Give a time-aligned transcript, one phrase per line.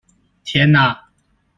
[0.43, 1.07] 天啊！